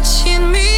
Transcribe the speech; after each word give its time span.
touching 0.00 0.52
me. 0.52 0.77